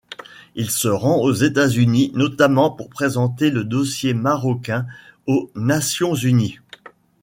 Il 0.55 0.71
se 0.71 0.87
rend 0.87 1.17
aux 1.17 1.31
États-Unis, 1.31 2.11
notamment 2.15 2.71
pour 2.71 2.89
présenter 2.89 3.51
le 3.51 3.63
dossier 3.63 4.15
marocain 4.15 4.87
aux 5.27 5.51
Nations 5.53 6.15
unies. 6.15 6.57